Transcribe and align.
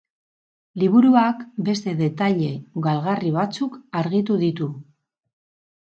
Liburuak 0.83 1.43
beste 1.67 1.93
detaile 2.01 2.49
galgarri 2.89 3.35
batzuk 3.39 3.79
argitu 4.03 4.43
ditu. 4.45 4.71